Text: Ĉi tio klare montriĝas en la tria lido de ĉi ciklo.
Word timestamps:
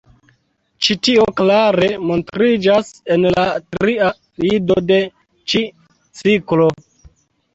Ĉi 0.85 0.95
tio 1.07 1.25
klare 1.41 1.89
montriĝas 2.11 2.89
en 3.15 3.27
la 3.35 3.43
tria 3.75 4.09
lido 4.45 4.77
de 4.93 4.97
ĉi 5.53 5.61
ciklo. 6.23 6.69